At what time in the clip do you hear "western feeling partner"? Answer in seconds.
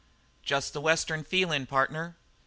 0.81-2.17